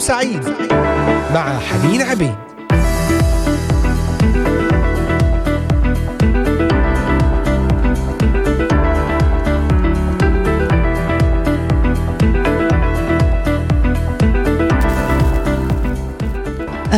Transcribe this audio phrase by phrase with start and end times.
[0.00, 0.44] سعيد
[1.34, 2.49] مع حنين عبيد.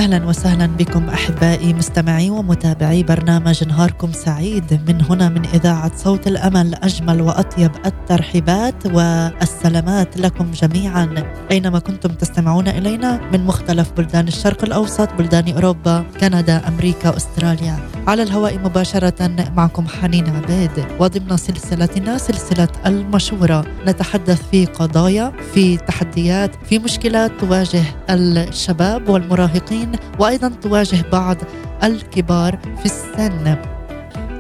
[0.03, 4.81] أهلا وسهلا بكم أحبائي مستمعي ومتابعي برنامج نهاركم سعيد.
[4.89, 11.09] من هنا من إذاعة صوت الأمل أجمل وأطيب الترحيبات والسلامات لكم جميعا.
[11.51, 17.77] أينما كنتم تستمعون إلينا من مختلف بلدان الشرق الأوسط بلدان أوروبا كندا أمريكا أستراليا.
[18.07, 20.87] على الهواء مباشرة معكم حنين عبيد.
[21.01, 23.65] وضمن سلسلتنا سلسلة المشورة.
[23.87, 31.37] نتحدث في قضايا في تحديات في مشكلات تواجه الشباب والمراهقين وأيضا تواجه بعض
[31.85, 33.57] الكبار في السن.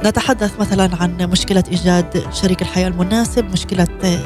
[0.04, 4.18] نتحدث مثلا عن مشكلة إيجاد شريك الحياة المناسب مشكلة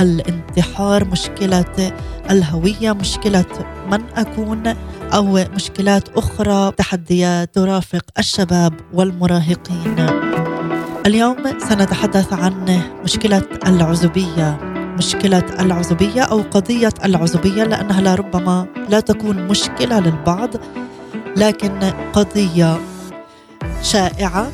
[0.00, 1.92] الانتحار مشكلة
[2.30, 3.44] الهوية مشكلة
[3.90, 4.74] من أكون
[5.14, 10.06] أو مشكلات أخرى تحديات ترافق الشباب والمراهقين.
[11.06, 14.75] اليوم سنتحدث عن مشكلة العزوبية.
[14.96, 20.50] مشكلة العزوبية أو قضية العزوبية لأنها لربما لا تكون مشكلة للبعض
[21.36, 21.78] لكن
[22.12, 22.78] قضية
[23.82, 24.50] شائعة.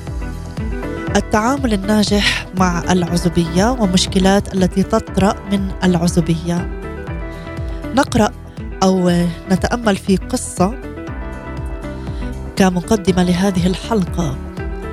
[1.17, 6.71] التعامل الناجح مع العزوبية ومشكلات التي تطرأ من العزوبية.
[7.95, 8.31] نقرأ
[8.83, 9.11] أو
[9.51, 10.75] نتأمل في قصة
[12.57, 14.37] كمقدمة لهذه الحلقة.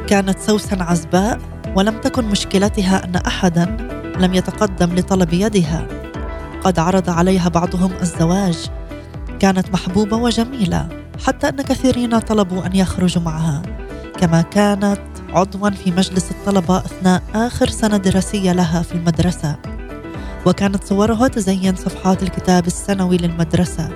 [0.07, 1.39] كانت سوسن عزباء
[1.75, 5.87] ولم تكن مشكلتها أن احدا لم يتقدم لطلب يدها.
[6.63, 8.69] قد عرض عليها بعضهم الزواج.
[9.39, 10.87] كانت محبوبة وجميلة
[11.25, 13.61] حتى أن كثيرين طلبوا أن يخرجوا معها.
[14.19, 19.55] كما كانت عضوا في مجلس الطلبة أثناء آخر سنة دراسية لها في المدرسة.
[20.45, 23.89] وكانت صورها تزين صفحات الكتاب السنوي للمدرسة.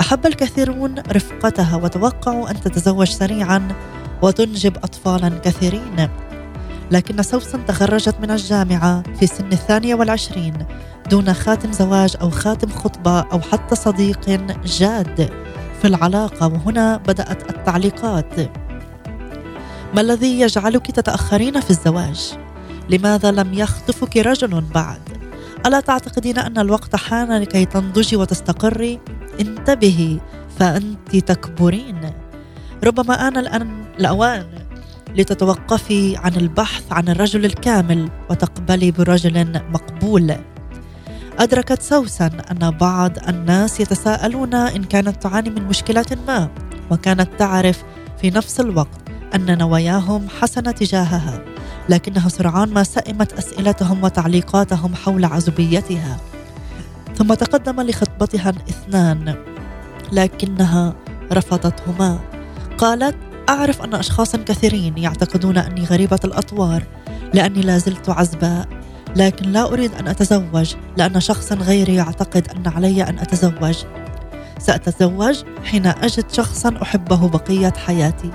[0.00, 3.68] أحب الكثيرون رفقتها وتوقعوا أن تتزوج سريعا
[4.22, 6.08] وتنجب اطفالا كثيرين.
[6.90, 10.54] لكن سوسن تخرجت من الجامعة في سن الثانية والعشرين
[11.10, 14.30] دون خاتم زواج أو خاتم خطبة أو حتى صديق
[14.64, 15.30] جاد
[15.82, 18.34] في العلاقة وهنا بدأت التعليقات
[19.94, 22.32] ما الذي يجعلك تتأخرين في الزواج؟
[22.90, 25.00] لماذا لم يخطفك رجل بعد؟
[25.66, 29.00] ألا تعتقدين أن الوقت حان لكي تنضجي وتستقري؟
[29.40, 30.18] انتبهي
[30.58, 32.10] فأنت تكبرين
[32.84, 34.46] ربما آن الآن الأوان
[35.16, 40.36] لتتوقفي عن البحث عن الرجل الكامل وتقبلي برجل مقبول.
[41.38, 46.48] أدركت سوسن أن بعض الناس يتساءلون إن كانت تعاني من مشكلة ما
[46.90, 47.82] وكانت تعرف
[48.20, 49.00] في نفس الوقت
[49.34, 51.44] أن نواياهم حسنة تجاهها
[51.88, 56.16] لكنها سرعان ما سئمت أسئلتهم وتعليقاتهم حول عزوبيتها.
[57.16, 59.34] ثم تقدم لخطبتها اثنان
[60.12, 60.94] لكنها
[61.32, 62.18] رفضتهما.
[62.78, 63.16] قالت
[63.50, 66.82] أعرف أن أشخاصا كثيرين يعتقدون أني غريبة الأطوار
[67.34, 68.68] لأني لا زلت عزباء
[69.16, 73.76] لكن لا أريد أن أتزوج لأن شخصا غيري يعتقد أن علي أن أتزوج.
[74.58, 78.30] سأتزوج حين أجد شخصا أحبه بقية حياتي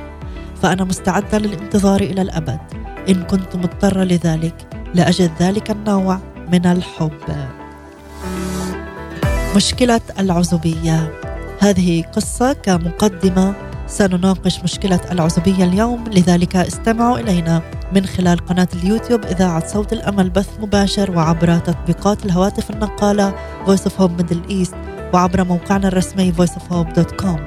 [0.61, 2.59] فأنا مستعدة للانتظار إلى الأبد.
[3.09, 6.19] إن كنت مضطرة لذلك لأجد ذلك النوع
[6.51, 7.47] من الحب.
[9.55, 11.11] مشكلة العزوبية.
[11.59, 17.61] هذه قصة كمقدمة سنناقش مشكلة العزوبية اليوم لذلك استمعوا إلينا
[17.93, 23.35] من خلال قناة اليوتيوب إذاعة صوت الأمل بث مباشر وعبر تطبيقات الهواتف النقالة
[23.65, 24.75] Voice of Hope Middle East
[25.13, 27.39] وعبر موقعنا الرسمي voiceofhope.com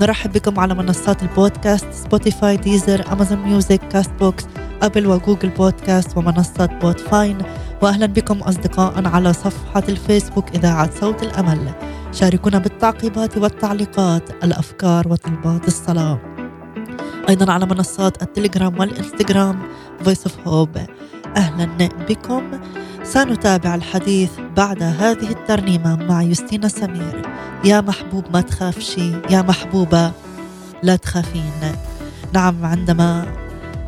[0.00, 4.44] نرحب بكم على منصات البودكاست Spotify Deezer Amazon Music Castbox Apple
[4.82, 7.38] و Google Podcast ومنصة Podbean
[7.82, 11.72] وأهلا بكم أصدقاء على صفحة الفيسبوك إذاعة صوت الأمل.
[12.12, 16.18] شاركونا بالتعقيبات والتعليقات الأفكار وطلبات الصلاة
[17.28, 19.62] أيضا على منصات التليجرام والإنستغرام
[20.04, 20.80] Voice of Hope.
[21.36, 22.42] أهلا بكم.
[23.04, 27.22] سنتابع الحديث بعد هذه الترنيمة مع يوستينا سمير.
[27.64, 30.12] يا محبوب ما تخافشي يا محبوبة
[30.82, 31.52] لا تخافين.
[32.32, 33.26] نعم عندما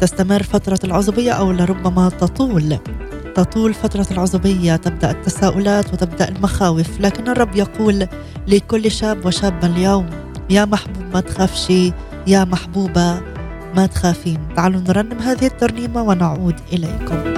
[0.01, 2.79] تستمر فترة العزوبية أو لربما تطول.
[3.35, 8.07] تطول فترة العزوبية تبدأ التساؤلات وتبدأ المخاوف لكن الرب يقول
[8.49, 10.07] لكل شاب وشابة اليوم
[10.51, 11.93] يا محبوب ما تخافشي
[12.27, 13.21] يا محبوبة
[13.77, 14.39] ما تخافين.
[14.57, 17.35] تعالوا نرنم هذه الترنيمة ونعود إليكم.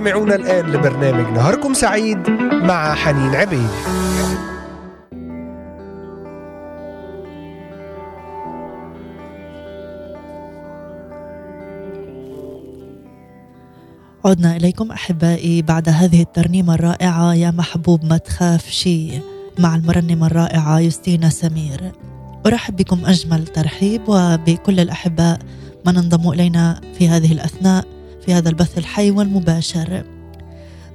[0.00, 3.68] تستمعون الآن لبرنامج نهاركم سعيد مع حنين عبيد.
[14.24, 19.20] عدنا إليكم أحبائي بعد هذه الترنيمة الرائعة يا محبوب ما تخاف شي
[19.58, 21.92] مع المرنمة الرائعة يوستينا سمير.
[22.46, 25.38] أرحب بكم أجمل ترحيب وبكل الأحباء
[25.86, 30.04] من انضموا إلينا في هذه الأثناء في هذا البث الحي والمباشر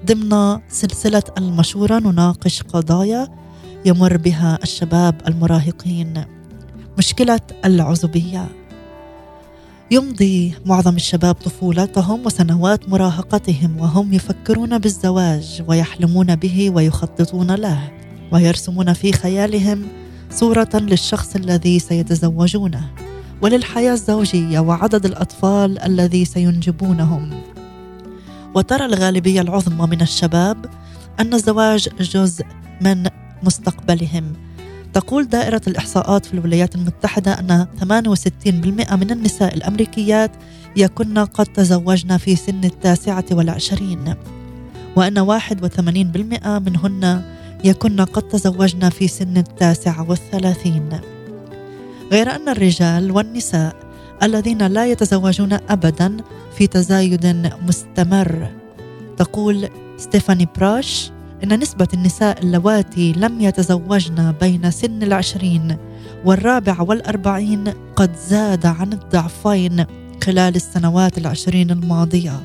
[0.06, 3.28] ضمن سلسلة المشورة نناقش قضايا
[3.86, 6.26] يمر بها الشباب المراهقين.
[6.98, 8.48] مشكلة العزوبية.
[9.92, 17.92] يمضي معظم الشباب طفولتهم وسنوات مراهقتهم وهم يفكرون بالزواج ويحلمون به ويخططون له
[18.32, 19.88] ويرسمون في خيالهم
[20.32, 22.90] صورة للشخص الذي سيتزوجونه.
[23.42, 27.30] وللحياة الزوجية وعدد الأطفال الذي سينجبونهم.
[28.56, 30.66] وترى الغالبية العظمى من الشباب
[31.20, 32.46] أن الزواج جزء
[32.82, 33.08] من
[33.44, 34.34] مستقبلهم.
[34.94, 40.32] تقول دائرة الإحصاءات في الولايات المتحدة أن 68% من النساء الأمريكيات
[40.76, 44.16] يكن قد تزوجن في سن التاسعة والعشرين
[44.96, 47.22] وأن 81% منهن
[47.64, 51.15] يكن قد تزوجن في سن التاسعة والثلاثين.
[52.12, 53.76] غير أن الرجال والنساء
[54.24, 56.18] الذين لا يتزوجون أبدا
[56.58, 58.52] في تزايد مستمر.
[59.18, 61.12] تقول ستيفاني براش
[61.44, 65.78] إن نسبة النساء اللواتي لم يتزوجن بين سن العشرين
[66.26, 67.64] والرابع والأربعين
[67.96, 69.86] قد زاد عن الضعفين
[70.24, 72.44] خلال السنوات العشرين الماضية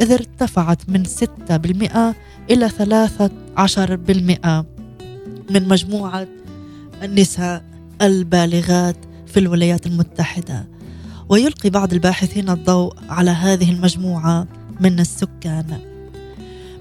[0.00, 2.14] إذ ارتفعت من 6%
[2.50, 4.64] إلى 13%
[5.50, 6.26] من مجموعة
[7.02, 7.73] النساء.
[8.02, 8.96] البالغات
[9.26, 10.66] في الولايات المتحدة.
[11.28, 14.46] ويلقي بعض الباحثين الضوء على هذه المجموعة
[14.80, 15.78] من السكان.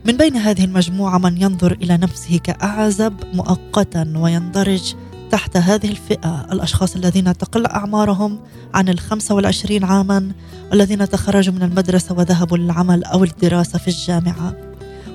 [0.06, 4.96] من بين هذه المجموعة من ينظر إلى نفسه كأعزب مؤقتا ويندرج
[5.32, 6.48] تحت هذه الفئة.
[6.52, 8.40] الأشخاص الذين تقل أعمارهم
[8.74, 10.32] عن الخمسة والعشرين عاما
[10.72, 14.56] والذين تخرجوا من المدرسة وذهبوا للعمل أو الدراسة في الجامعة.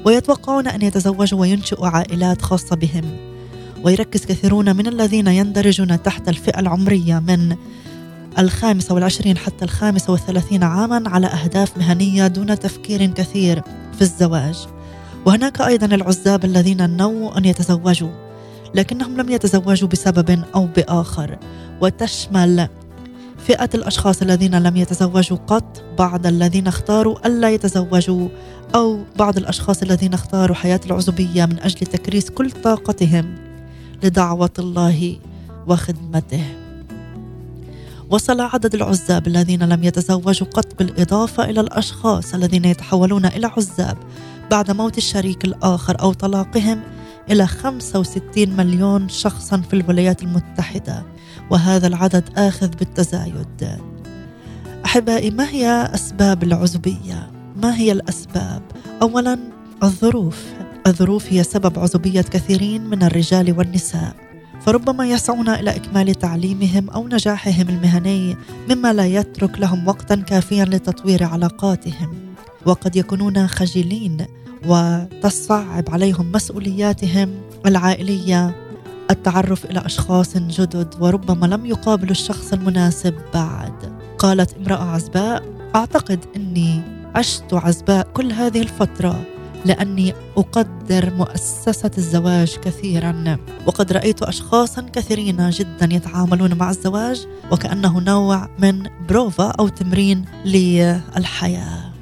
[0.04, 3.04] ويتوقعون أن يتزوجوا وينشئوا عائلات خاصة بهم.
[3.84, 7.56] ويركز كثيرون من الذين يندرجون تحت الفئة العمرية من
[8.38, 14.66] الخامسة والعشرين حتى الخامسة والثلاثين عاما على أهداف مهنية دون تفكير كثير في الزواج.
[15.26, 18.10] وهناك أيضا العزاب الذين نووا أن يتزوجوا
[18.74, 21.38] لكنهم لم يتزوجوا بسبب أو بآخر.
[21.80, 22.68] وتشمل
[23.46, 28.28] فئة الأشخاص الذين لم يتزوجوا قط بعض الذين اختاروا ألا يتزوجوا
[28.74, 33.47] أو بعض الأشخاص الذين اختاروا حياة العزوبية من أجل تكريس كل طاقتهم.
[34.02, 35.16] لدعوة الله
[35.66, 36.44] وخدمته
[38.10, 43.96] وصل عدد العزاب الذين لم يتزوجوا قط بالإضافة إلى الأشخاص الذين يتحولون إلى عزاب
[44.50, 46.80] بعد موت الشريك الآخر أو طلاقهم
[47.30, 51.02] إلى 65 مليون شخصا في الولايات المتحدة
[51.50, 53.78] وهذا العدد آخذ بالتزايد
[54.84, 58.62] أحبائي ما هي أسباب العزوبية؟ ما هي الأسباب؟
[59.02, 59.38] أولا
[59.82, 60.44] الظروف
[60.88, 64.14] الظروف هي سبب عزوبية كثيرين من الرجال والنساء.
[64.60, 68.36] فربما يسعون إلى إكمال تعليمهم أو نجاحهم المهني
[68.70, 72.14] مما لا يترك لهم وقتا كافيا لتطوير علاقاتهم.
[72.66, 74.26] وقد يكونون خجلين
[74.66, 77.34] وتصعب عليهم مسؤولياتهم
[77.66, 78.56] العائلية
[79.10, 83.92] التعرف إلى أشخاص جدد وربما لم يقابلوا الشخص المناسب بعد.
[84.18, 85.42] قالت امرأة عزباء
[85.74, 86.80] أعتقد إني
[87.14, 89.22] عشت عزباء كل هذه الفترة
[89.64, 93.36] لأني أقدر مؤسسة الزواج كثيرا
[93.66, 101.92] وقد رأيت اشخاصا كثيرين جدا يتعاملون مع الزواج وكأنه نوع من بروفا أو تمرين للحياة.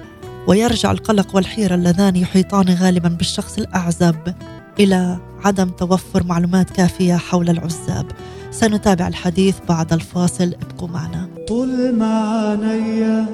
[0.49, 4.35] ويرجع القلق والحيرة اللذان يحيطان غالبا بالشخص الأعزب
[4.81, 8.07] إلى عدم توفر معلومات كافية حول العزاب.
[8.51, 11.29] سنتابع الحديث بعد الفاصل ابقوا معنا.
[11.49, 13.27] طول ما عينيا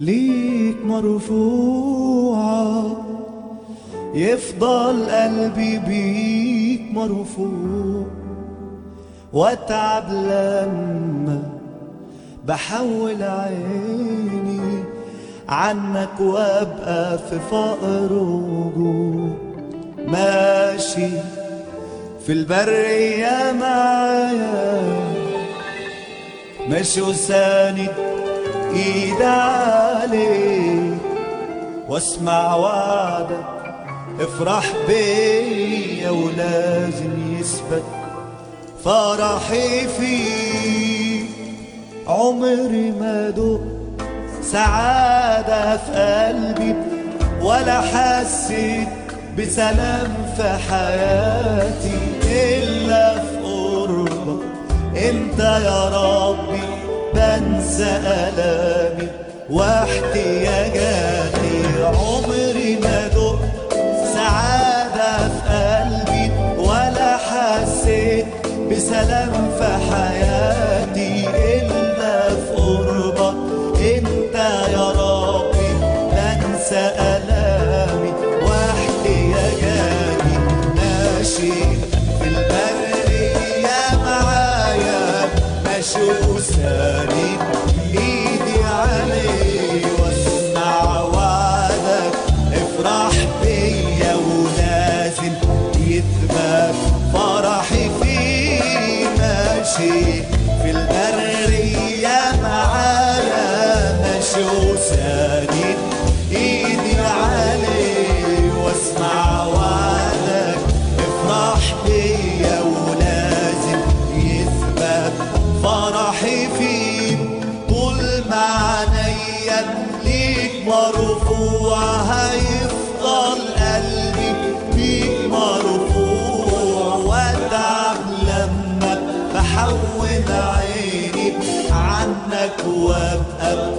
[0.00, 1.86] ليك مرفوعة.
[4.14, 8.06] يفضل قلبي بيك مرفوع.
[9.32, 11.42] واتعب لما
[12.46, 14.84] بحول عيني.
[15.48, 19.28] عنك وابقى في فقر وجوع.
[20.08, 21.10] ماشي
[22.26, 24.82] في البرية معايا.
[26.68, 28.15] ماشي وساند
[28.76, 30.98] ايد عليك
[31.88, 33.46] واسمع وعدك
[34.20, 37.82] افرح بيا ولازم يثبت
[38.84, 41.26] فرحي فيك
[42.08, 43.60] عمري ما دق
[44.42, 46.74] سعادة في قلبي
[47.42, 48.88] ولا حسيت
[49.38, 51.98] بسلام في حياتي
[52.32, 54.44] إلا في قربك.
[54.96, 56.75] أنت يا ربي
[57.16, 59.08] بنسى ألامي
[59.50, 60.76] واحتياجاتي
[61.84, 63.72] عمري ما دقت
[64.14, 66.26] سعادة في قلبي
[66.58, 68.26] ولا حسيت
[68.70, 71.14] بسلام في حياتي.
[92.86, 95.32] افرح بيا ولازم
[95.86, 96.74] يثبت
[97.12, 100.22] فرحي فيه ماشي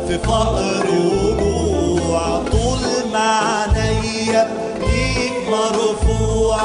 [0.08, 3.40] في فقر وجوع طول ما
[3.76, 4.48] عينيا
[4.80, 6.58] ليك مرفوع.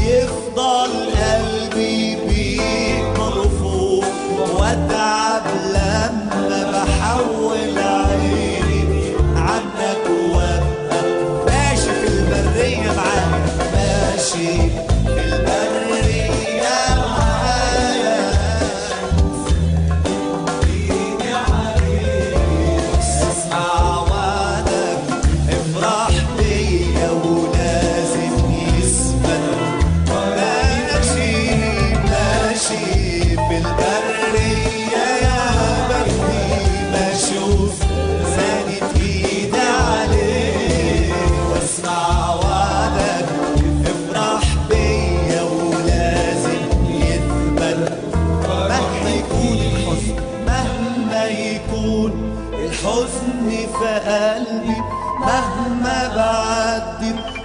[0.00, 4.04] يفضل قلبي بيك مرفوع
[4.58, 5.42] واتعب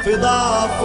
[0.04, 0.82] في ضعف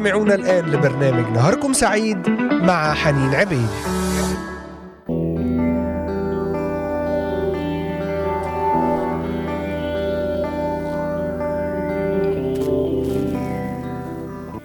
[0.00, 3.68] تستمعون الآن لبرنامج نهاركم سعيد مع حنين عبيد.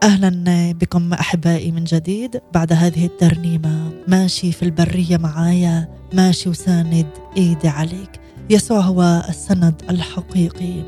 [0.04, 2.41] أهلا بكم أحبائي من جديد.
[2.54, 8.19] بعد هذه الترنيمة ماشي في البرية معايا ماشي وساند إيدي عليك.
[8.50, 10.84] يسوع هو السند الحقيقي.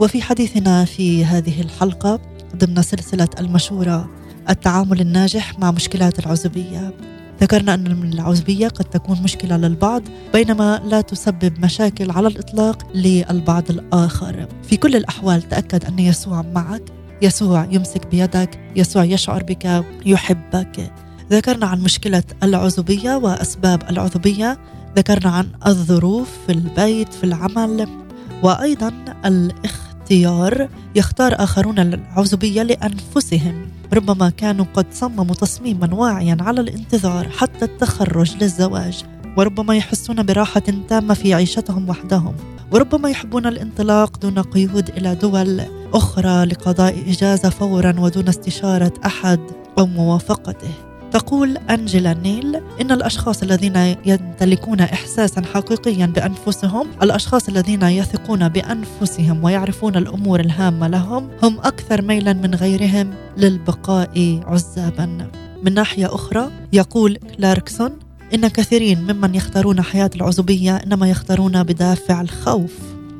[0.00, 2.20] وفي حديثنا في هذه الحلقة
[2.56, 4.10] ضمن سلسلة المشوره
[4.50, 6.94] التعامل الناجح مع مشكلات العزوبية.
[7.40, 14.48] ذكرنا أن العزوبية قد تكون مشكلة للبعض بينما لا تسبب مشاكل على الإطلاق للبعض الآخر.
[14.62, 16.82] في كل الأحوال تأكد أن يسوع معك.
[17.22, 18.60] يسوع يمسك بيدك.
[18.76, 19.84] يسوع يشعر بك.
[20.06, 20.92] يحبك.
[21.30, 24.58] ذكرنا عن مشكلة العزوبية وأسباب العزوبية.
[24.96, 27.88] ذكرنا عن الظروف في البيت في العمل
[28.42, 28.92] وأيضا
[29.24, 33.68] الاختيار الاختيار يختار آخرون العزوبية لأنفسهم.
[33.92, 39.04] ربما كانوا قد صمموا تصميما واعيا على الانتظار حتى التخرج للزواج
[39.36, 42.34] وربما يحسون براحة تامة في عيشتهم وحدهم
[42.72, 45.62] وربما يحبون الانطلاق دون قيود إلى دول
[45.94, 49.40] أخرى لقضاء إجازة فورا ودون استشارة أحد
[49.78, 50.89] أو موافقته.
[51.12, 59.96] تقول أنجيلا نيل إن الأشخاص الذين يمتلكون إحساسا حقيقيا بأنفسهم الأشخاص الذين يثقون بأنفسهم ويعرفون
[59.96, 65.30] الأمور الهامة لهم هم أكثر ميلا من غيرهم للبقاء عزابا.
[65.62, 67.90] من ناحية أخرى يقول كلاركسون
[68.34, 72.72] إن كثيرين ممن يختارون حياة العزوبية إنما يختارون بدافع الخوف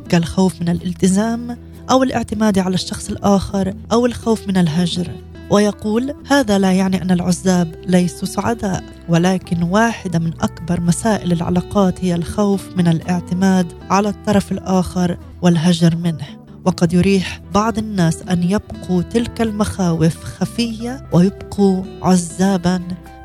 [0.08, 1.58] كالخوف من الالتزام
[1.90, 5.10] أو الاعتماد على الشخص الآخر أو الخوف من الهجر.
[5.50, 12.14] ويقول هذا لا يعني أن العزاب ليسوا سعداء ولكن واحدة من أكبر مسائل العلاقات هي
[12.14, 16.26] الخوف من الاعتماد على الطرف الآخر والهجر منه.
[16.64, 22.82] وقد يريح بعض الناس أن يبقوا تلك المخاوف خفية ويبقوا عزابا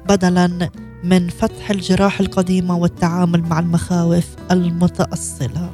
[0.10, 0.70] بدلا
[1.04, 5.72] من فتح الجراح القديمة والتعامل مع المخاوف المتأصلة.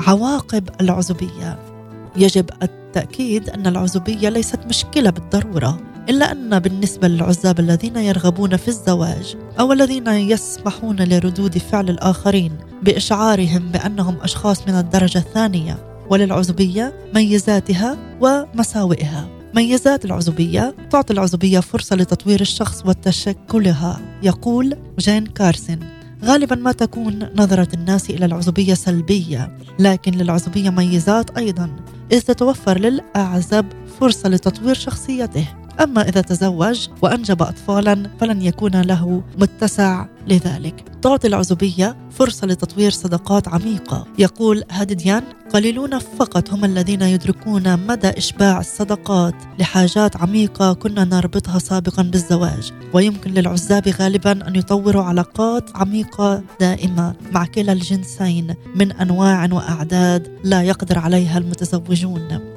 [0.00, 1.73] عواقب العزوبية.
[2.16, 9.36] يجب التأكيد أن العزوبية ليست مشكلة بالضرورة إلا أن بالنسبة للعزاب الذين يرغبون في الزواج
[9.60, 19.28] أو الذين يسمحون لردود فعل الآخرين بإشعارهم بأنهم أشخاص من الدرجة الثانية وللعزوبية ميزاتها ومساوئها.
[19.54, 25.78] ميزات العزوبية تعطي العزوبية فرصة لتطوير الشخص وتشكلها يقول جين كارسن.
[26.24, 31.76] غالبا ما تكون نظرة الناس إلى العزوبية سلبية لكن للعزوبية ميزات أيضا
[32.12, 33.66] إذ تتوفر للأعزب
[34.00, 35.63] فرصة لتطوير شخصيته.
[35.80, 40.84] أما إذا تزوج وأنجب أطفالا فلن يكون له متسع لذلك.
[41.02, 44.06] تعطي العزوبية فرصة لتطوير صداقات عميقة.
[44.18, 45.22] يقول هادديان
[45.54, 52.72] قليلون فقط هم الذين يدركون مدى إشباع الصداقات لحاجات عميقة كنا نربطها سابقا بالزواج.
[52.92, 60.62] ويمكن للعزاب غالبا أن يطوروا علاقات عميقة دائمة مع كلا الجنسين من أنواع وأعداد لا
[60.62, 62.54] يقدر عليها المتزوجون.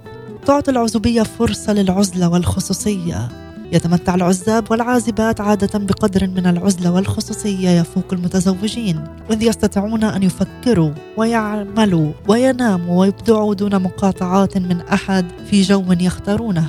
[0.47, 3.29] تعطي العزوبية فرصة للعزلة والخصوصية.
[3.71, 12.12] يتمتع العزاب والعازبات عادة بقدر من العزلة والخصوصية يفوق المتزوجين إذ يستطيعون أن يفكروا ويعملوا
[12.27, 16.65] ويناموا ويبدعوا دون مقاطعات من أحد في جو يختارونه.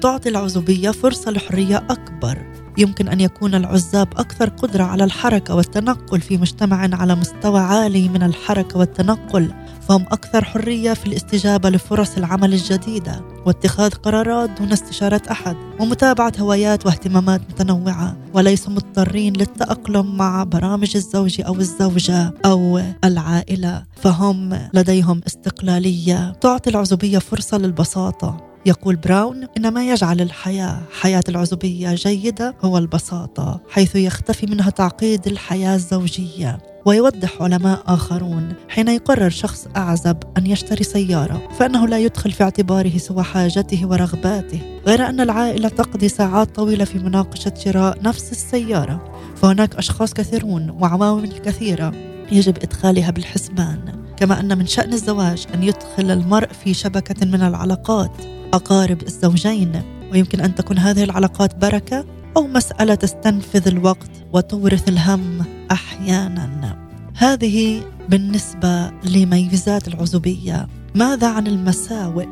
[0.00, 2.38] تعطي العزوبية فرصة لحرية أكبر.
[2.78, 8.22] يمكن أن يكون العزاب أكثر قدرة على الحركة والتنقل في مجتمع على مستوى عالي من
[8.22, 9.50] الحركة والتنقل.
[9.90, 16.86] فهم أكثر حرية في الاستجابة لفرص العمل الجديدة واتخاذ قرارات دون استشارة أحد ومتابعة هوايات
[16.86, 23.84] واهتمامات متنوعة وليسوا مضطرين للتأقلم مع برامج الزوج أو الزوجة أو العائلة.
[23.96, 28.36] فهم لديهم استقلالية تعطي العزوبية فرصة للبساطة.
[28.66, 35.26] يقول براون إن ما يجعل الحياة حياة العزوبية جيدة هو البساطة حيث يختفي منها تعقيد
[35.26, 36.69] الحياة الزوجية.
[36.86, 42.98] ويوضح علماء آخرون حين يقرر شخص أعزب أن يشتري سيارة فإنه لا يدخل في اعتباره
[42.98, 49.74] سوى حاجته ورغباته غير أن العائلة تقضي ساعات طويلة في مناقشة شراء نفس السيارة فهناك
[49.74, 51.92] أشخاص كثيرون وعوامل كثيرة
[52.32, 53.80] يجب إدخالها بالحسبان
[54.16, 58.12] كما أن من شأن الزواج أن يدخل المرء في شبكة من العلاقات
[58.52, 62.04] أقارب الزوجين ويمكن أن تكون هذه العلاقات بركة
[62.36, 65.59] أو مسألة تستنفذ الوقت وتورث الهم.
[65.70, 66.76] أحيانا.
[67.16, 70.68] هذه بالنسبة لميزات العزوبية.
[70.94, 72.26] ماذا عن المساوئ؟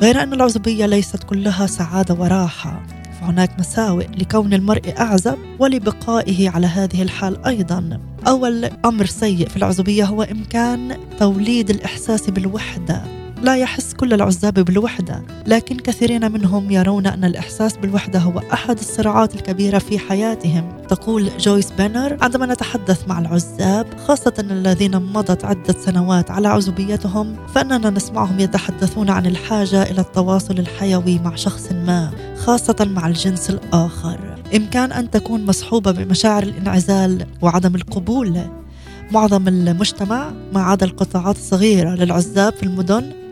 [0.00, 2.82] غير أن العزوبية ليست كلها سعادة وراحة
[3.20, 8.00] فهناك مساوئ لكون المرء أعزب ولبقائه على هذه الحال أيضا.
[8.26, 13.02] أول أمر سيء في العزوبية هو إمكان توليد الإحساس بالوحدة.
[13.42, 19.34] لا يحس كل العزاب بالوحدة لكن كثيرين منهم يرون أن الإحساس بالوحدة هو أحد الصراعات
[19.34, 20.72] الكبيرة في حياتهم.
[20.88, 27.90] تقول جويس بينر عندما نتحدث مع العزاب خاصة الذين مضت عدة سنوات على عزوبيتهم فإننا
[27.90, 34.18] نسمعهم يتحدثون عن الحاجة إلى التواصل الحيوي مع شخص ما خاصة مع الجنس الآخر.
[34.56, 38.40] إمكان أن تكون مصحوبة بمشاعر الانعزال وعدم القبول
[39.12, 43.25] معظم المجتمع ما عدا القطاعات الصغيرة للعزاب في المدن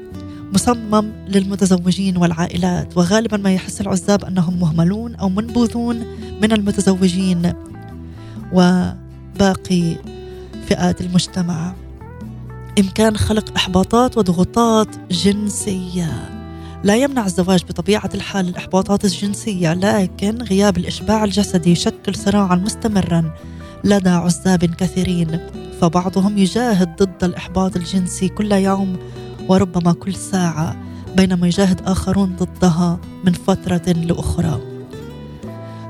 [0.53, 2.97] مصمم للمتزوجين والعائلات.
[2.97, 6.05] وغالبا ما يحس العزاب أنهم مهملون أو منبوذون
[6.43, 7.53] من المتزوجين
[8.53, 9.97] وباقي
[10.69, 11.75] فئات المجتمع.
[12.79, 16.31] إمكان خلق إحباطات وضغوطات جنسية.
[16.85, 23.35] لا يمنع الزواج بطبيعة الحال الإحباطات الجنسية لكن غياب الإشباع الجسدي يشكل صراعا مستمرا
[23.85, 25.39] لدى عزاب كثيرين
[25.81, 28.97] فبعضهم يجاهد ضد الإحباط الجنسي كل يوم
[29.49, 30.77] وربما كل ساعة
[31.17, 34.61] بينما يجاهد آخرون ضدها من فترة لأخرى.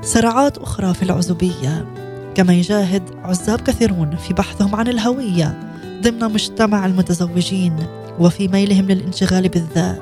[0.01, 1.85] صراعات أخرى في العزوبية
[2.35, 5.59] كما يجاهد عزاب كثيرون في بحثهم عن الهوية
[6.01, 7.75] ضمن مجتمع المتزوجين
[8.19, 10.01] وفي ميلهم للانشغال بالذات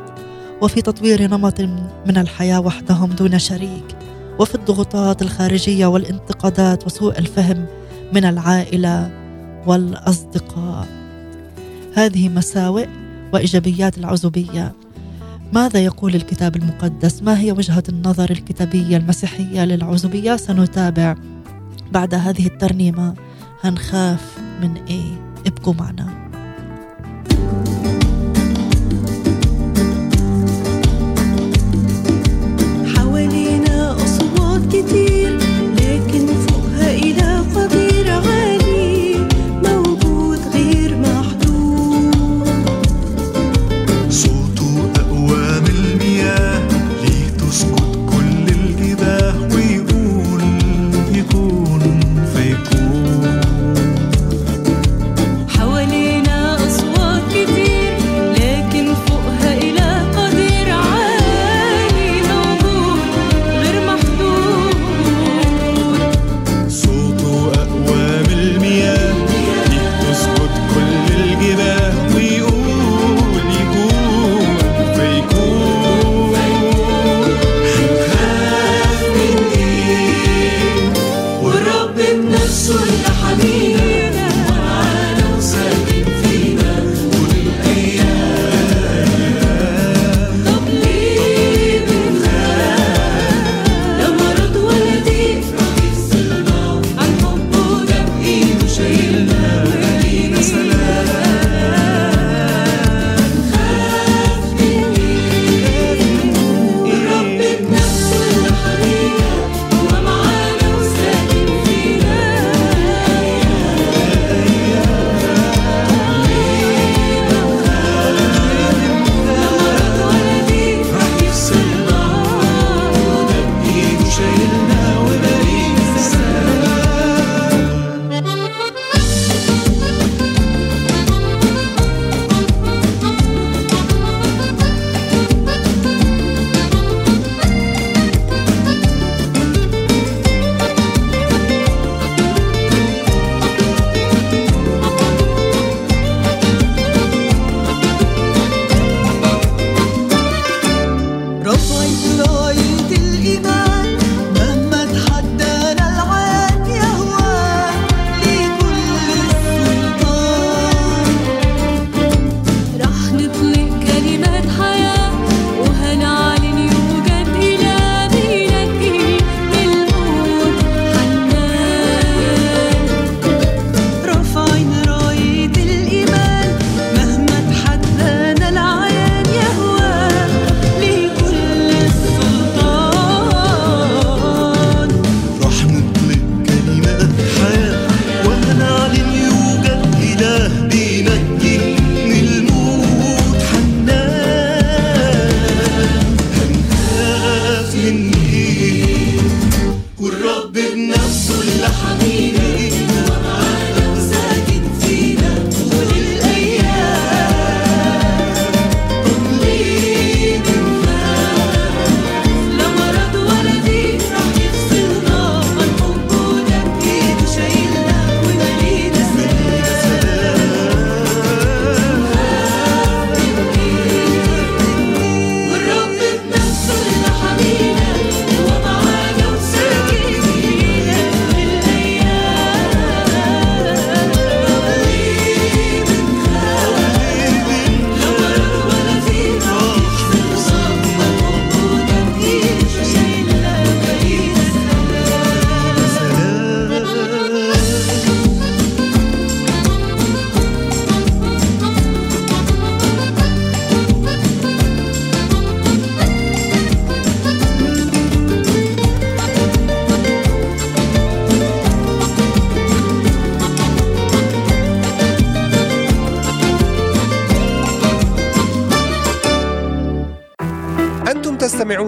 [0.61, 1.61] وفي تطوير نمط
[2.05, 3.95] من الحياة وحدهم دون شريك
[4.39, 7.65] وفي الضغوطات الخارجية والانتقادات وسوء الفهم
[8.13, 9.11] من العائلة
[9.67, 10.87] والأصدقاء.
[11.93, 12.87] هذه مساوئ
[13.33, 14.73] وإيجابيات العزوبية
[15.53, 21.15] ماذا يقول الكتاب المقدس؟ ما هي وجهة النظر الكتابية المسيحية للعزوبية؟ سنتابع
[21.91, 23.13] بعد هذه الترنيمة
[23.63, 26.23] هنخاف من إيه؟ ابقوا معنا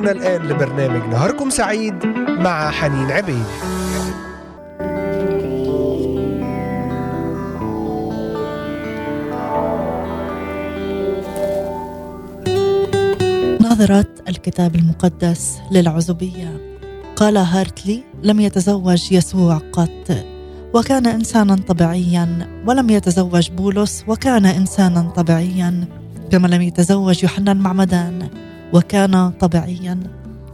[0.06, 3.46] تستمعون الآن لبرنامج نهاركم سعيد مع حنين عبيد.
[13.62, 16.78] نظرة الكتاب المقدس للعزوبية.
[17.16, 20.26] قال هارتلي لم يتزوج يسوع قط.
[20.74, 25.86] وكان إنسانا طبيعيا ولم يتزوج بولس وكان إنسانا طبيعيا.
[26.32, 28.30] كما لم يتزوج يوحنا المعمدان.
[28.76, 30.00] وكان طبيعيا.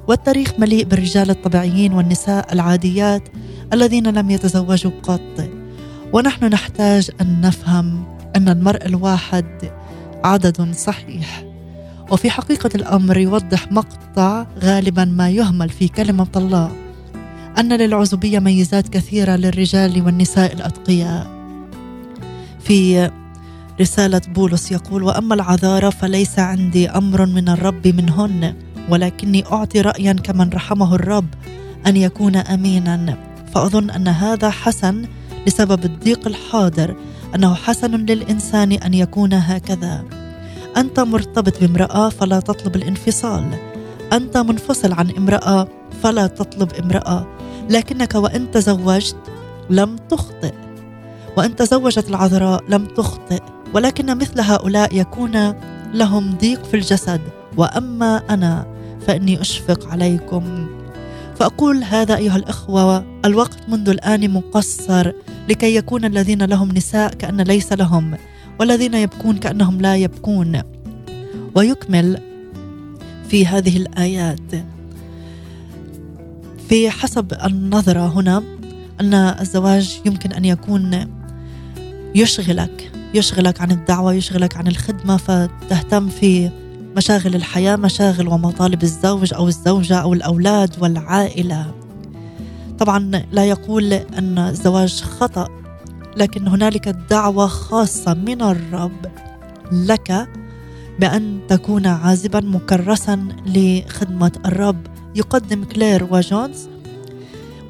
[0.07, 3.23] والتاريخ مليء بالرجال الطبيعيين والنساء العاديات
[3.73, 5.49] الذين لم يتزوجوا قط.
[6.13, 8.03] ونحن نحتاج أن نفهم
[8.36, 9.71] أن المرء الواحد
[10.23, 11.43] عدد صحيح.
[12.12, 16.71] وفي حقيقة الأمر يوضح مقطع غالبا ما يهمل في كلمة الله
[17.60, 21.27] أن للعزوبية ميزات كثيرة للرجال والنساء الأتقياء.
[22.60, 23.12] في
[23.82, 28.56] رسالة بولس يقول وأما العذاره فليس عندي أمر من الرب منهن
[28.89, 31.28] ولكني أعطي رايا كمن رحمه الرب
[31.88, 33.17] أن يكون امينا.
[33.54, 35.06] فأظن أن هذا حسن
[35.48, 36.96] بسبب الضيق الحاضر
[37.36, 40.04] أنه حسن للإنسان أن يكون هكذا.
[40.78, 43.46] أنت مرتبط بامرأة فلا تطلب الانفصال.
[44.13, 45.67] أنت منفصل عن امرأة
[46.04, 47.28] فلا تطلب امرأة.
[47.70, 49.15] لكنك وإن تزوجت
[49.70, 50.54] لم تخطئ.
[51.38, 53.41] وإن تزوجت العذراء لم تخطئ.
[53.73, 55.53] ولكن مثل هؤلاء يكون
[55.93, 57.21] لهم ضيق في الجسد.
[57.57, 58.67] وأما أنا
[59.07, 60.67] فإني أشفق عليكم.
[61.36, 65.12] فأقول هذا أيها الإخوة الوقت منذ الآن مقصر
[65.49, 68.17] لكي يكون الذين لهم نساء كأن ليس لهم
[68.60, 70.62] والذين يبكون كأنهم لا يبكون.
[71.55, 72.19] ويكمل
[73.29, 74.51] في هذه الآيات.
[76.69, 78.43] في حسب النظرة هنا
[79.01, 81.05] أن الزواج يمكن أن يكون
[82.15, 82.91] يشغلك.
[83.13, 86.52] يشغلك عن الدعوة يشغلك عن الخدمة فتهتم في
[86.97, 91.74] مشاغل الحياة مشاغل ومطالب الزوج أو الزوجة أو الأولاد والعائلة.
[92.80, 95.47] طبعا لا يقول أن الزواج خطأ
[96.17, 99.06] لكن هنالك دعوة خاصة من الرب
[99.71, 100.28] لك
[101.00, 104.88] بأن تكون عازبا مكرسا لخدمة الرب.
[105.15, 106.67] يقدم كلير وجونز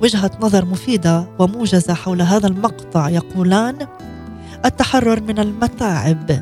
[0.02, 3.88] وجهة نظر مفيدة وموجزة حول هذا المقطع يقولان
[4.66, 6.42] التحرر من المتاعب.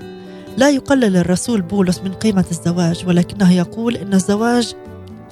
[0.58, 4.76] لا يقلل الرسول بولس من قيمة الزواج ولكنه يقول إن الزواج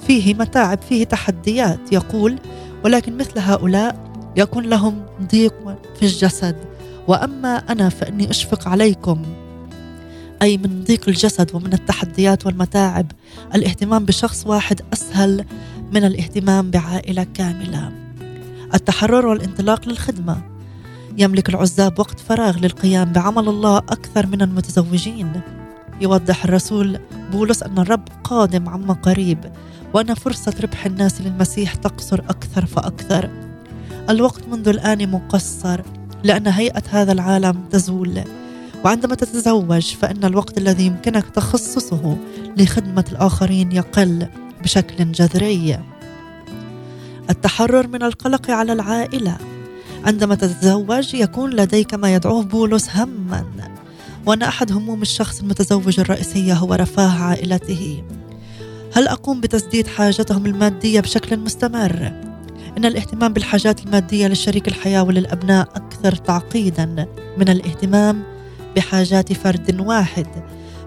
[0.06, 1.92] فيه متاعب فيه تحديات.
[1.92, 2.38] يقول
[2.84, 5.54] ولكن مثل هؤلاء يكون لهم ضيق
[6.00, 6.56] في الجسد.
[7.08, 9.22] وأما أنا فإني أشفق عليكم.
[10.42, 13.06] أي من ضيق الجسد ومن التحديات والمتاعب.
[13.54, 15.44] الاهتمام بشخص واحد أسهل
[15.92, 17.92] من الاهتمام بعائلة كاملة.
[18.74, 20.57] التحرر والانطلاق للخدمة.
[21.18, 25.40] يملك العزاب وقت فراغ للقيام بعمل الله أكثر من المتزوجين.
[26.00, 26.98] يوضح الرسول
[27.32, 29.38] بولس أن الرب قادم عما قريب
[29.94, 33.30] وأن فرصة ربح الناس للمسيح تقصر أكثر فأكثر.
[34.10, 35.80] الوقت منذ الآن مقصر
[36.24, 38.24] لأن هيئة هذا العالم تزول.
[38.84, 42.16] وعندما تتزوج فإن الوقت الذي يمكنك تخصصه
[42.56, 44.26] لخدمة الآخرين يقل
[44.62, 45.78] بشكل جذري.
[47.30, 49.57] التحرر من القلق على العائلة.
[50.08, 53.44] عندما تتزوج يكون لديك ما يدعوه بولس هما.
[54.26, 58.04] وأن أحد هموم الشخص المتزوج الرئيسية هو رفاه عائلته.
[58.94, 62.12] هل أقوم بتسديد حاجتهم المادية بشكل مستمر؟
[62.78, 67.06] إن الاهتمام بالحاجات المادية لشريك الحياة وللأبناء أكثر تعقيدا.
[67.38, 68.22] من الاهتمام
[68.76, 70.26] بحاجات فرد واحد.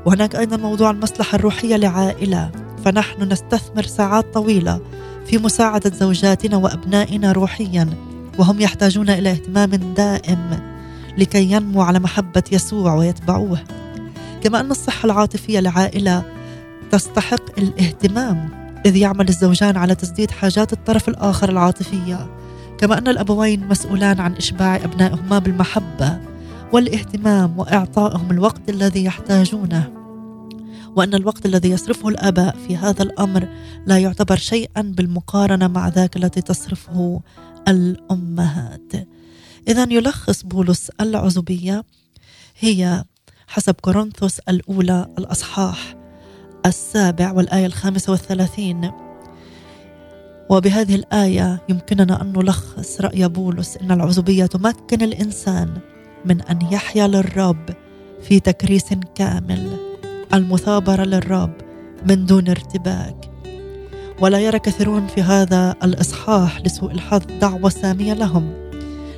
[0.05, 2.51] وهناك أيضا موضوع المصلحة الروحية لعائلة.
[2.86, 4.81] فنحن نستثمر ساعات طويلة
[5.25, 8.11] في مساعدة زوجاتنا وأبنائنا روحيا.
[8.38, 10.60] وهم يحتاجون إلى اهتمام دائم
[11.17, 13.60] لكي ينمو على محبة يسوع ويتبعوه.
[14.41, 16.24] كما أن الصحة العاطفية لعائلة
[16.91, 18.50] تستحق الاهتمام
[18.86, 22.30] إذ يعمل الزوجان على تسديد حاجات الطرف الآخر العاطفية.
[22.78, 26.17] كما أن الأبوين مسؤولان عن إشباع أبنائهما بالمحبة
[26.72, 30.01] والاهتمام وإعطائهم الوقت الذي يحتاجونه.
[30.95, 33.47] وأن الوقت الذي يصرفه الآباء في هذا الأمر
[33.86, 37.21] لا يعتبر شيئا بالمقارنة مع ذاك الذي تصرفه
[37.67, 38.93] الأمهات.
[39.67, 41.84] إذا يلخص بولس العزوبية
[42.60, 43.04] هي
[43.47, 45.95] حسب كورنثوس الأولى الأصحاح
[46.65, 48.91] السابع والآية الخامسة والثلاثين.
[50.49, 55.77] وبهذه الآية يمكننا أن نلخص رأي بولس أن العزوبية تمكن الإنسان
[56.25, 57.69] من أن يحيا للرب
[58.21, 59.90] في تكريس كامل.
[60.34, 61.54] المثابرة للرب
[62.06, 63.32] من دون ارتباك.
[64.22, 68.54] ولا يرى كثيرون في هذا الإصحاح لسوء الحظ دعوة سامية لهم.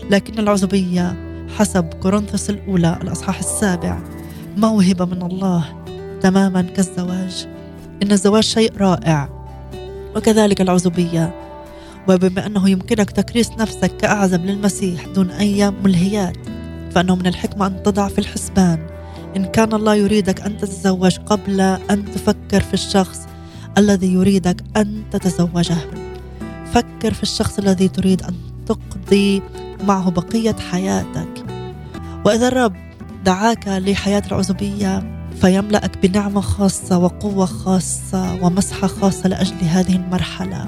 [0.10, 1.16] لكن العزوبية
[1.58, 4.00] حسب كورنثوس الأولى الأصحاح السابع
[4.58, 5.66] موهبة من الله
[6.22, 7.48] تماما كالزواج.
[8.04, 9.30] إن الزواج شيء رائع.
[10.16, 11.34] وكذلك العزوبية
[12.10, 16.38] وبما أنه يمكنك تكريس نفسك كأعزب للمسيح دون أي ملهيات
[16.92, 18.93] فأنه من الحكمة أن تضع في الحسبان
[19.36, 23.20] إن كان الله يريدك أن تتزوج قبل أن تفكر في الشخص
[23.78, 25.78] الذي يريدك أن تتزوجه.
[26.74, 28.34] فكر في الشخص الذي تريد أن
[28.66, 29.42] تقضي
[29.84, 31.46] معه بقية حياتك.
[32.26, 32.74] وإذا الرب
[33.26, 35.04] دعاك لحياة العزوبية
[35.42, 40.68] فيملأك بنعمة خاصة وقوة خاصة ومسحة خاصة لأجل هذه المرحلة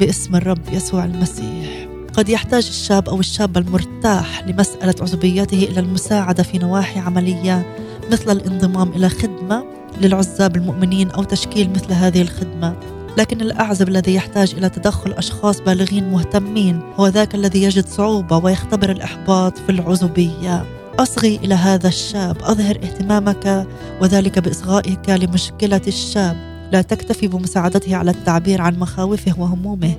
[0.00, 1.88] باسم الرب يسوع المسيح.
[2.12, 7.76] قد يحتاج الشاب أو الشابة المرتاح لمسألة عزوبيته إلى المساعدة في نواحي عملية
[8.12, 9.64] مثل الانضمام إلى خدمة
[10.00, 12.76] للعزاب المؤمنين أو تشكيل مثل هذه الخدمة.
[13.18, 18.90] لكن الأعزب الذي يحتاج إلى تدخل أشخاص بالغين مهتمين هو ذاك الذي يجد صعوبة ويختبر
[18.90, 20.64] الإحباط في العزوبية.
[20.98, 23.66] أصغي إلى هذا الشاب أظهر اهتمامك
[24.00, 26.36] وذلك بإصغائك لمشكلة الشاب.
[26.72, 29.94] لا تكتفي بمساعدته على التعبير عن مخاوفه وهمومه.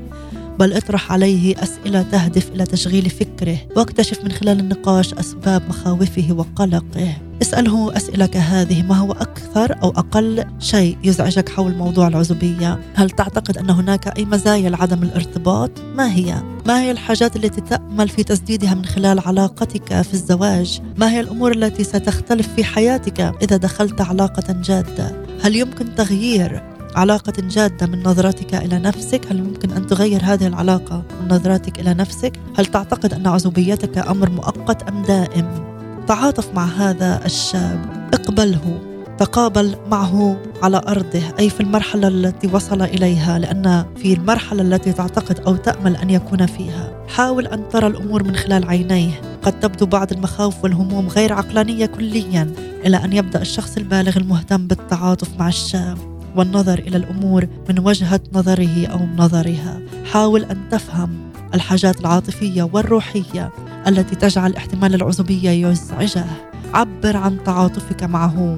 [0.60, 7.18] بل اطرح عليه أسئلة تهدف إلى تشغيل فكره واكتشف من خلال النقاش أسباب مخاوفه وقلقه
[7.42, 13.58] اسأله أسئلة كهذه ما هو أكثر أو أقل شيء يزعجك حول موضوع العزوبية هل تعتقد
[13.58, 18.74] أن هناك أي مزايا لعدم الارتباط؟ ما هي؟ ما هي الحاجات التي تأمل في تسديدها
[18.74, 24.54] من خلال علاقتك في الزواج؟ ما هي الأمور التي ستختلف في حياتك إذا دخلت علاقة
[24.54, 30.48] جادة؟ هل يمكن تغيير علاقة جادة من نظرتك إلى نفسك؟ هل يمكن أن تغير هذه
[30.48, 35.70] العلاقة من نظرتك إلى نفسك؟ هل تعتقد أن عزوبيتك أمر مؤقت أم دائم؟
[36.08, 38.10] تعاطف مع هذا الشاب.
[38.14, 38.82] اقبله.
[39.18, 41.22] تقابل معه على أرضه.
[41.40, 46.46] أي في المرحلة التي وصل إليها لأن في المرحلة التي تعتقد أو تأمل أن يكون
[46.46, 47.06] فيها.
[47.08, 49.22] حاول أن ترى الأمور من خلال عينيه.
[49.44, 52.54] قد تبدو بعض المخاوف والهموم غير عقلانية كليا
[52.86, 56.19] إلى أن يبدأ الشخص البالغ المهتم بالتعاطف مع الشاب.
[56.36, 59.80] والنظر إلى الأمور من وجهة نظره أو نظرها.
[60.12, 61.10] حاول أن تفهم
[61.54, 63.52] الحاجات العاطفية والروحية
[63.88, 66.26] التي تجعل احتمال العزوبية يزعجه.
[66.74, 68.58] عبر عن تعاطفك معه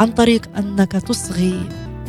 [0.00, 1.60] عن طريق أنك تصغي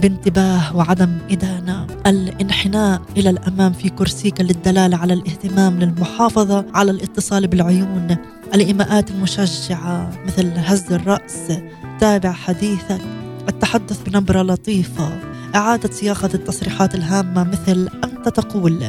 [0.02, 1.88] بانتباه وعدم إدانة.
[2.08, 8.18] الانحناء إلى الأمام في كرسيك للدلالة على الاهتمام للمحافظة على الاتصال بالعيون.
[8.54, 11.52] الإيماءات المشجعة مثل هز الرأس
[12.00, 13.23] تابع حديثك.
[13.50, 15.20] التحدث بنبرة لطيفة
[15.56, 18.84] إعادة صياغة التصريحات الهامة مثل أنت تقول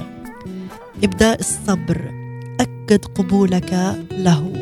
[1.04, 2.12] إبداء الصبر
[2.60, 4.52] أكد قبولك له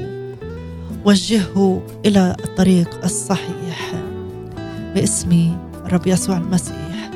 [1.04, 3.92] وجهه إلى الطريق الصحيح.
[4.94, 7.10] باسم الرب يسوع المسيح.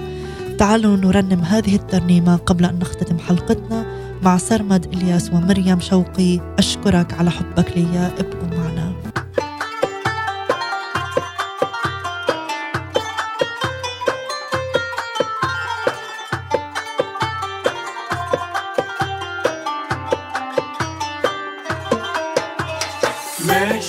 [0.58, 3.86] تعالوا نرنم هذه الترنيمة قبل أن نختتم حلقتنا
[4.22, 6.40] مع سرمد إلياس ومريم شوقي.
[6.58, 8.75] أشكرك على حبك لي ابقوا معنا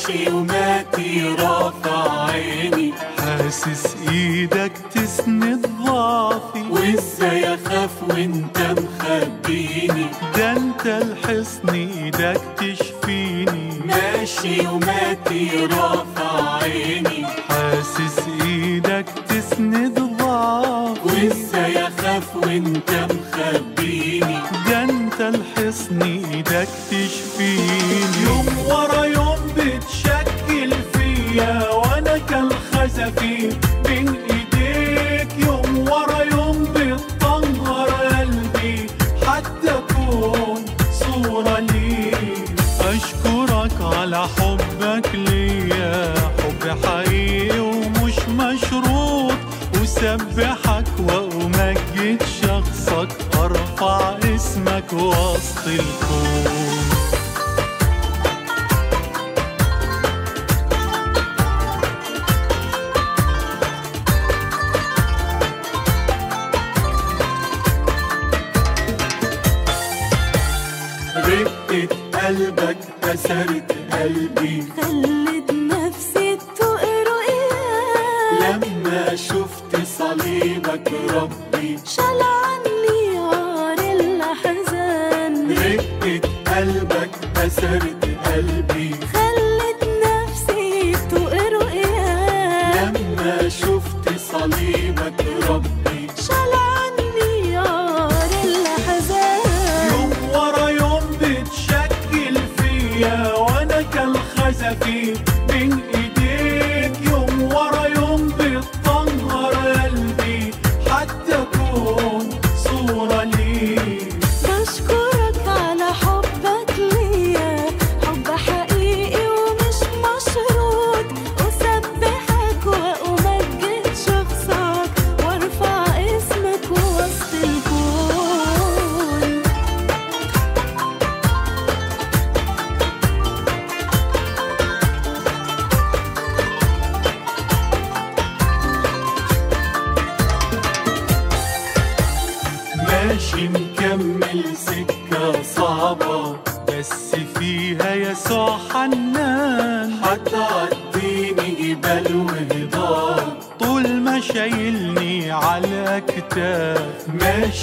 [0.10, 2.94] وماتي رافع عيني.
[3.20, 6.64] حاسس إيدك تسند ضعفي.
[6.72, 10.06] وإزاي أخاف وإنت مخبيني؟
[10.38, 13.82] ده أنت الحصن إيدك تشفيني.
[13.86, 17.26] ماشي وماتي رافع عيني.
[17.50, 18.27] حاسس
[43.68, 46.14] اشكرك على حبك ليا.
[46.40, 49.38] حب حقيقي ومش مشروط.
[49.82, 53.08] وسبحك وأمجد شخصك.
[53.36, 56.68] أرفع اسمك وسط الكون.
[71.18, 72.78] رقة قلبك
[73.08, 74.64] كسرت قلبي.
[74.78, 75.37] خلت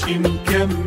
[0.07, 0.84] ماشي مكمل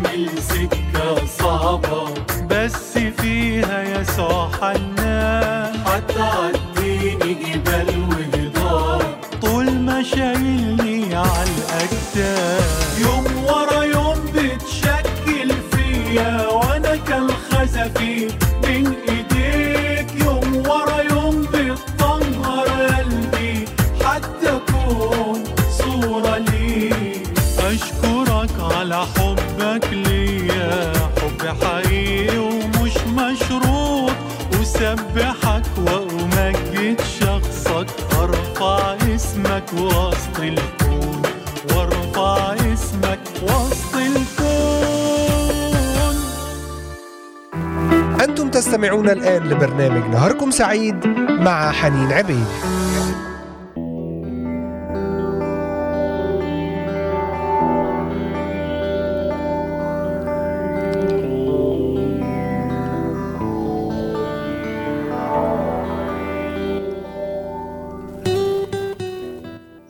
[49.08, 51.08] تستمعون الآن لبرنامج نهاركم سعيد
[51.39, 52.86] مع حنين عبيد.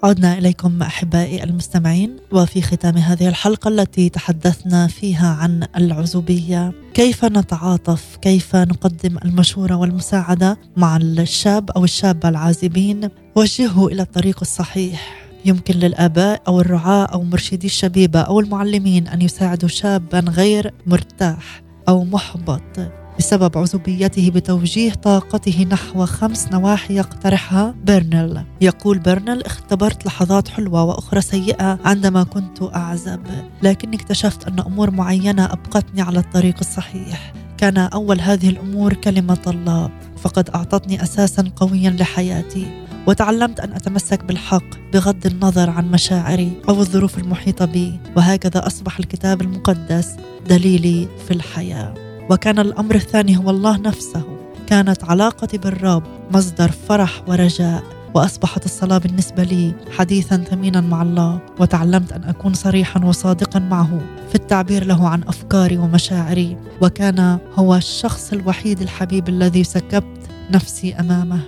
[0.03, 8.17] عدنا إليكم أحبائي المستمعين وفي ختام هذه الحلقة التي تحدثنا فيها عن العزوبية كيف نتعاطف
[8.21, 15.27] كيف نقدم المشورة والمساعدة مع الشاب أو الشابة العازبين؟ وجهه إلى الطريق الصحيح.
[15.45, 22.03] يمكن للآباء أو الرعاة أو مرشدي الشبيبة أو المعلمين أن يساعدوا شابا غير مرتاح أو
[22.03, 22.79] محبط.
[23.19, 31.21] بسبب عزوبيته بتوجيه طاقته نحو خمس نواحي يقترحها بيرنل يقول بيرنل اختبرت لحظات حلوة وأخرى
[31.21, 33.21] سيئة عندما كنت أعزب
[33.63, 37.33] لكني اكتشفت أن أمور معينة أبقتني على الطريق الصحيح.
[37.57, 44.91] كان أول هذه الأمور كلمة الله فقد أعطتني أساسا قويا لحياتي وتعلمت أن أتمسك بالحق
[44.93, 50.15] بغض النظر عن مشاعري أو الظروف المحيطة بي وهكذا أصبح الكتاب المقدس
[50.49, 52.06] دليلي في الحياة.
[52.29, 54.23] وكان الأمر الثاني هو الله نفسه.
[54.67, 62.11] كانت علاقتي بالرب مصدر فرح ورجاء وأصبحت الصلاه بالنسبة لي حديثا ثمينا مع الله وتعلمت
[62.11, 66.57] أن أكون صريحا وصادقا معه في التعبير له عن أفكاري ومشاعري.
[66.81, 71.39] وكان هو الشخص الوحيد الحبيب الذي سكبت نفسي أمامه.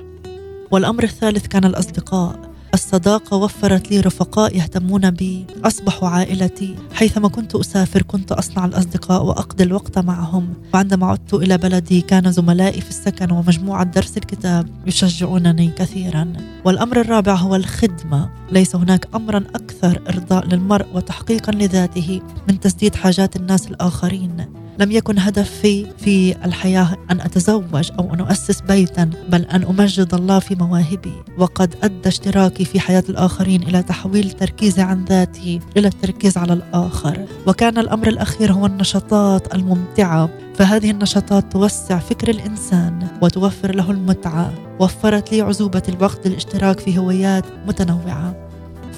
[0.71, 2.48] والأمر الثالث كان الأصدقاء.
[2.73, 5.45] الصداقة وفرت لي رفقاء يهتمون بي.
[5.65, 6.75] أصبحوا عائلتي.
[6.93, 10.53] حيثما كنت أسافر كنت أصنع الأصدقاء وأقضي الوقت معهم.
[10.73, 16.33] وعندما عدت إلى بلدي كان زملائي في السكن ومجموعة درس الكتاب يشجعونني كثيرا.
[16.65, 18.29] والأمر الرابع هو الخدمة.
[18.51, 24.58] ليس هناك أمرا أكثر إرضاء للمرء وتحقيقا لذاته من تسديد حاجات الناس الآخرين.
[24.79, 30.39] لم يكن هدفي في الحياة أن أتزوج أو أن أؤسس بيتا بل أن أمجد الله
[30.39, 31.13] في مواهبي.
[31.37, 37.25] وقد أدى اشتراكي في حياة الآخرين إلى تحويل تركيزي عن ذاتي إلى التركيز على الآخر.
[37.47, 40.29] وكان الأمر الأخير هو النشاطات الممتعة.
[40.55, 44.53] فهذه النشاطات توسع فكر الإنسان وتوفر له المتعة.
[44.79, 48.48] وفرت لي عزوبة الوقت للاشتراك في هوايات متنوعة.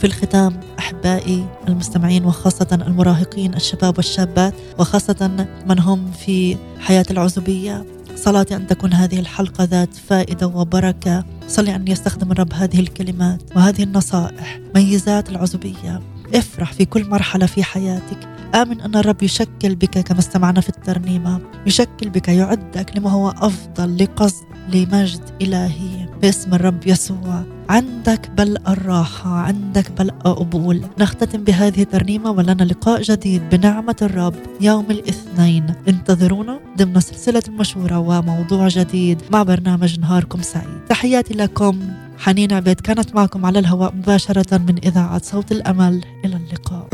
[0.01, 7.85] في الختام أحبائي المستمعين وخاصة المراهقين الشباب والشابات وخاصة من هم في حياة العزوبية
[8.15, 11.25] صلاتي أن تكون هذه الحلقة ذات فائدة وبركة.
[11.47, 16.01] صلي أن يستخدم الرب هذه الكلمات وهذه النصائح ميزات العزوبية.
[16.33, 18.29] افرح في كل مرحلة في حياتك.
[18.55, 21.39] آمن أن الرب يشكل بك كما استمعنا في الترنيمة.
[21.65, 26.07] يشكل بك يعدك لما هو أفضل لقصد لمجد إلهي.
[26.21, 27.43] باسم الرب يسوع.
[27.71, 34.85] عندك بل الراحة عندك بل قبول نختتم بهذه الترنيمة ولنا لقاء جديد بنعمة الرب يوم
[34.91, 35.73] الاثنين.
[35.87, 40.85] انتظرونا ضمن سلسلة المشورة وموضوع جديد مع برنامج نهاركم سعيد.
[40.89, 41.79] تحياتي لكم.
[42.17, 46.01] حنين عبيد كانت معكم على الهواء مباشرة من إذاعة صوت الأمل.
[46.25, 46.87] إلى اللقاء.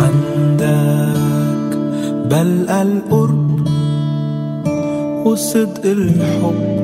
[0.00, 1.76] عندك
[2.30, 3.49] بلقى القرب
[5.24, 6.80] وصدق الحب.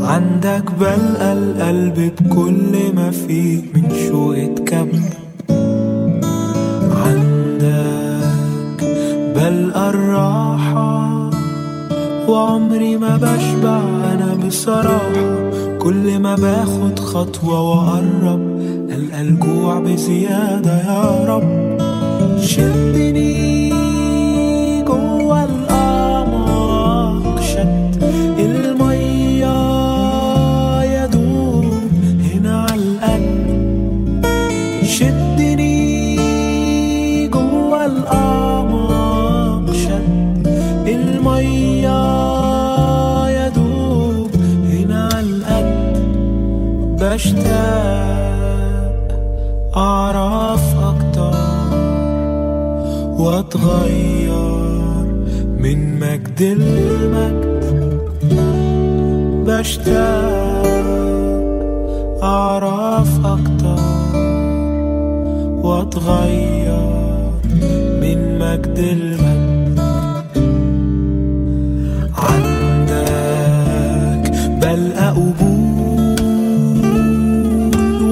[0.00, 4.88] عندك بلقى القلب بكل ما فيه من شوق اتكب.
[7.06, 8.84] عندك
[9.36, 11.30] بلقى الراحة
[12.28, 13.80] وعمري ما بشبع
[14.12, 15.50] أنا بصراحة.
[15.78, 18.60] كل ما باخد خطوة وأقرب
[18.90, 20.76] ألقى الجوع بزيادة.
[20.76, 21.78] يا رب
[22.40, 23.61] شدني
[59.82, 60.86] بشتاق
[62.22, 63.82] أعرف أكتر
[65.62, 66.82] وأتغير
[68.00, 69.80] من مجد المجد
[72.92, 74.30] عندك
[74.62, 76.16] بلقى قبول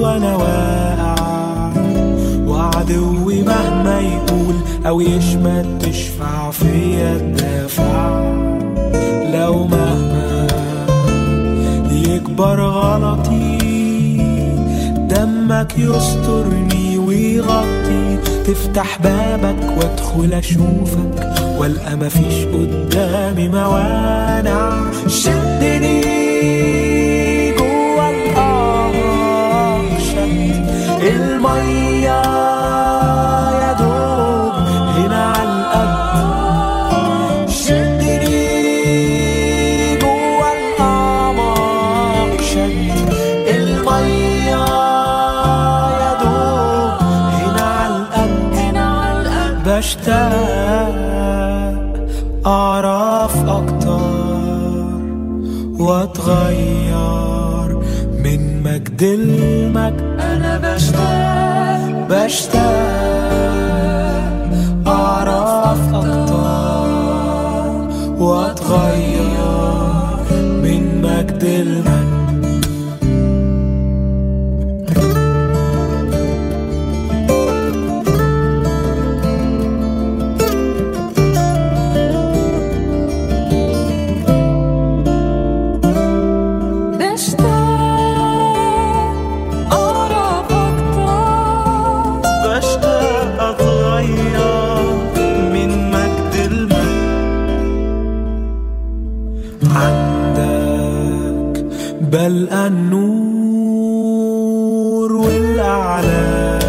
[0.01, 1.15] وأنا واقع
[2.47, 4.55] وعدوي مهما يقول
[4.87, 5.65] أو يشمت
[12.41, 13.57] يكبر غلطي
[14.97, 18.17] دمك يسترني ويغطي
[18.47, 26.01] تفتح بابك وادخل اشوفك والقى مفيش قدامي موانع شدني
[27.57, 30.65] جوا القمر شد.
[31.01, 32.20] المية
[102.11, 104.11] بلقى النور
[105.13, 106.61] والأعلام.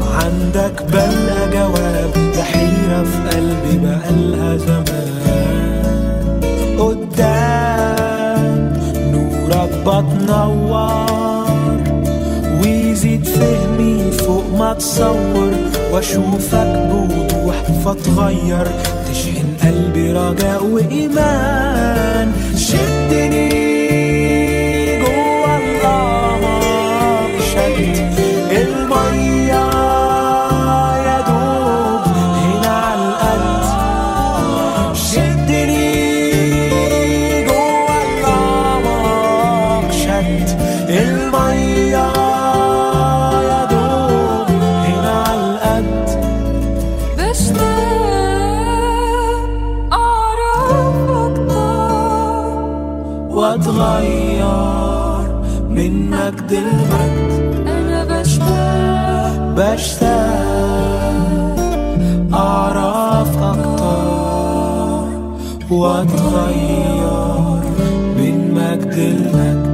[0.00, 6.40] عندك بلقى جواب لحيرة في قلبي بقالها زمان.
[6.78, 8.54] قدام
[9.12, 11.80] نورك بتنور
[12.62, 15.52] ويزيد فهمي فوق ما تصور.
[15.92, 18.66] وأشوفك بوضوح فاتغير
[19.10, 22.28] تشحن قلبي رجاء وإيمان.
[22.56, 23.45] شدني
[65.66, 67.60] أكتر واتغير
[68.18, 69.65] من مجد المجد